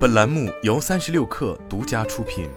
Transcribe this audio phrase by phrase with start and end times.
[0.00, 2.48] 本栏目由三十六氪独家出品。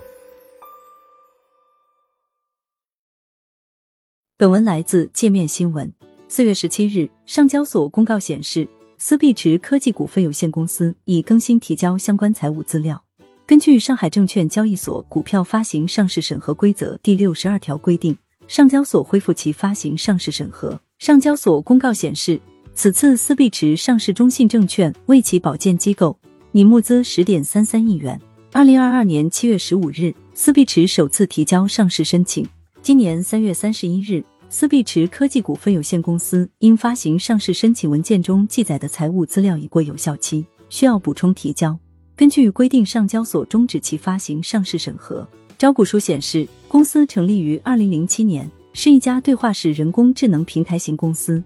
[4.38, 5.94] 本文来自界面新闻。
[6.30, 8.66] 四月十七日，上交所公告显示，
[8.98, 13.04] 思必驰科技股份有限公司已更新提交相关财务资料。
[13.46, 18.18] 根据上海证券交易所股票发行上市审核规则第六十二条规定，
[18.48, 20.80] 上交所恢复其发行上市审核。
[20.98, 22.40] 上交所公告显示，
[22.74, 26.18] 此次思必驰上市中信证券为其保荐机构。
[26.56, 28.22] 拟募资十点三三亿元。
[28.52, 32.48] 二零二二年七月十五日，思必驰首次提交上市申请。
[32.80, 41.76] 今年三月三十一日，思必驰科技股份有限公司因发行上市申请文件中记载的财务资料已过有效期，需要补充提交。
[42.16, 45.28] 根据规定，上交所终止其发行上市审核。
[45.58, 51.44] 招股书显示，公司成立于二零零七年，是一家对话式人工智能平台型公司。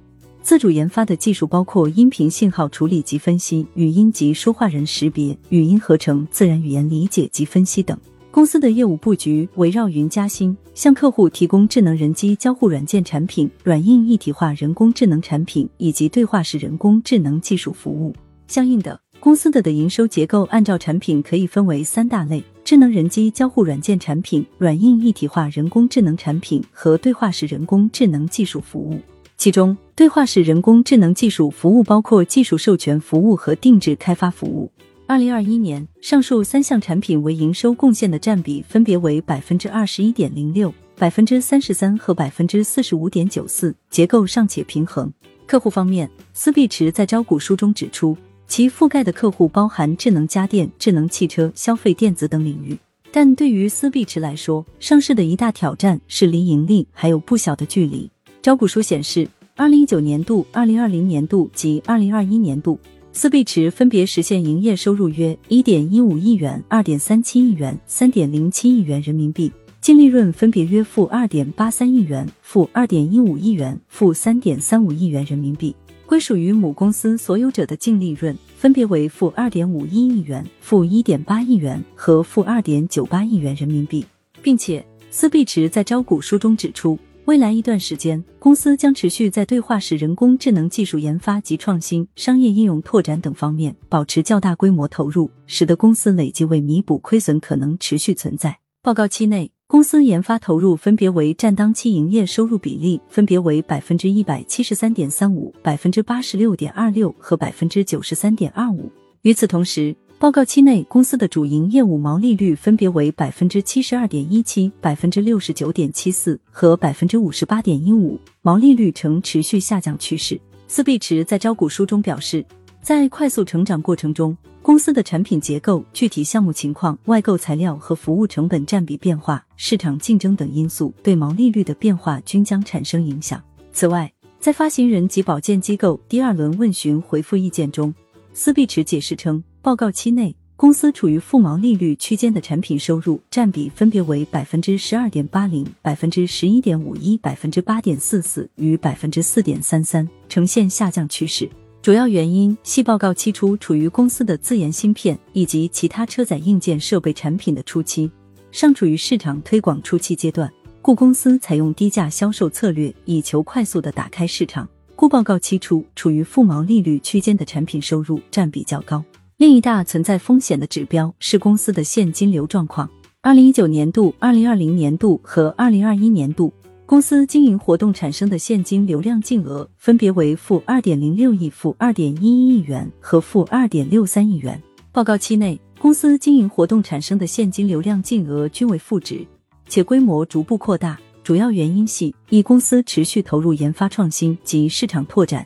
[0.48, 8.00] 自主研发的技术包括音频信号处理及分析、语音及说话人识别、语音合成、自然语言理解及分析等。
[8.32, 18.16] 公司的业务布局围绕云加薪，向客户提供智能人机交互软件产品、软硬一体化人工智能产品以及对话式人工智能技术服务。
[18.48, 28.98] 相应的，公司的的营收结构按照产品可以分为三大类：智能人机交互软件产品、软硬一体化人工智能产品和对话式人工智能技术服务。
[29.36, 34.72] 其中，对话式人工智能技术服务包括技术授权服务和定制开发服务。
[35.08, 45.12] 二零二一年，上述三项产品为营收贡献的占比分别为百分之二十一点零六、百分之三十三和百分之四十五点九四，结构尚且平衡。
[45.48, 48.16] 客户方面，思必驰在招股书中指出，
[48.48, 52.78] 其覆盖的客户包含智能家电、智能汽车、消费电子等领域。
[53.12, 58.08] 但对于思必驰来说，上市的一大挑战是离盈利还有不小的距离。
[58.40, 59.28] 招股书显示，
[59.60, 62.80] 二零一九年度、二零二零年度及二零二一年度，
[63.12, 75.76] 思必驰分别实现营业收入约一点一五亿元、二点三七亿元、三点零七亿元人民币，净利润分别约负二点八三亿元、负二点一五亿元、负三点三五亿元人民币。
[76.06, 84.06] 归属于母公司所有者的净利润分别为负二点五一亿元、负一点八亿元和负二点九八亿元人民币，
[84.44, 86.98] 并且思必驰在招股书中指出。
[87.28, 98.58] 未来一段时间，公司将持续在对话式人工智能技术研发及创新、商业应用拓展等方面保持较大规模投入，使得公司累计为弥补亏损可能持续存在。
[98.82, 108.90] 报告期内，公司研发投入分别为占当期营业收入比例分别为百分之一百七十三点三五、百分之八十六点二六和百分之九十三点二五。
[109.24, 120.42] 与此同时，报告期内，公司的主营业务毛利率分别为百分之七十二点一七、百分之六十九点七四和百分之五十八点一五，毛利率呈持续下降趋势。
[120.68, 122.44] 思必驰在招股书中表示，
[122.82, 133.40] 在快速成长过程中，公司的产品结构、具体项目情况、外购材料和服务成本占比变化、市场竞争等因素对毛利率的变化均将产生影响。
[133.72, 137.94] 此外，在发行人及保荐机构第二轮问询回复意见中，
[138.34, 139.44] 思必驰解释称。
[139.68, 151.50] 报告期内，公司处于负毛利率区间的产品收入占比分别为百分之十二点八零、百分之十一点五一、百分之八点四四与百分之四点三三，呈现下降趋势。
[151.82, 158.10] 主要原因系报告期初处于公司的自研芯片以及其他车载硬件设备产品的初期，
[158.54, 160.50] 尚处于市场推广初期阶段，
[160.82, 164.66] 故公司采用低价销售策略，以求快速的打开市场。
[164.96, 169.04] 故报告期初处于负毛利率区间的产品收入占比较高。
[169.38, 172.90] 另一大存在风险的指标是公司的现金流状况。
[173.22, 176.52] 二零一九年度、二零二零年度和二零二一年度，
[176.88, 184.60] 公司经营活动产生的现金流量净额分别为负二点零六亿、负二点一一亿元和负二点六三亿元。
[184.92, 189.24] 报告期内，公司经营活动产生的现金流量净额均为负值，
[189.70, 190.98] 且规模逐步扩大。
[191.24, 195.46] 主要原因系一公司持续投入研发创新及市场拓展。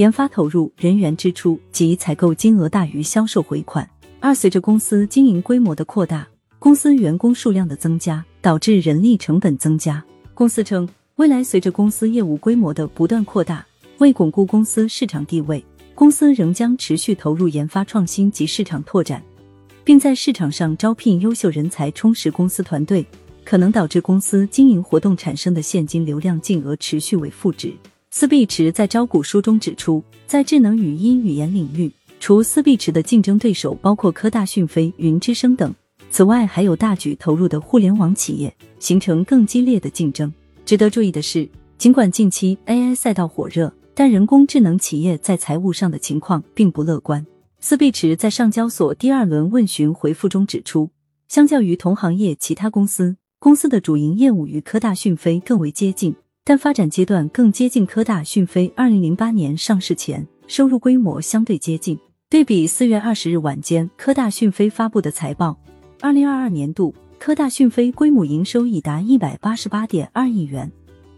[0.00, 3.86] 研发投入、人员支出及采购金额大于销售回款。
[4.18, 6.26] 二、随着公司经营规模的扩大，
[6.58, 10.02] 公司员工数量的增加，导致人力成本增加。
[10.32, 13.62] 公司称，未来随着公司业务规模的不断扩大，
[13.98, 15.62] 为巩固公司市场地位，
[15.94, 19.22] 公司仍将持续投入研发创新及市场拓展，
[19.84, 23.04] 并在市场上招聘优秀人才，充实公司团队，
[23.44, 27.74] 可能导致公司经营活动产生的现金流量净额持续为负值。
[28.12, 35.72] 思必驰在招股书中指出，在智能语音语言领域，除思必驰的竞争对手包括科大讯飞、云之声等，
[36.10, 40.32] 此外还有大举投入的互联网企业，形成更激烈的竞争。
[40.66, 41.48] 值得注意的是，
[41.78, 47.24] 尽管近期 AI 赛道火热，但人工智能企业在财务上的情况并不乐观。
[47.60, 50.90] 思必驰在上交所第二轮问询回复中指出，
[51.28, 56.16] 相较于同行业其他公司，公司的主营业务与科大讯飞更为接近，
[56.50, 58.72] 但发展阶段更接近科大讯飞。
[58.74, 61.96] 二零零八年上市前，收入规模相对接近。
[62.28, 65.56] 对比四月二十日晚间科大讯飞发布的财报，
[66.00, 70.68] 二零二二年度科大讯飞规模营收已达一百八十八点二亿元，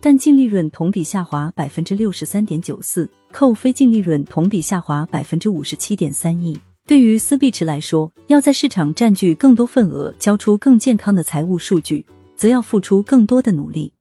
[0.02, 6.60] 但净利润同比下滑百分之六十三点九四，扣非净利润同比下滑百分之五十七点三亿。
[6.86, 12.04] 对于思必驰来说，要在市场占据更多份额，交出更健康的财务数据，
[12.36, 13.94] 则要付出更多的努力。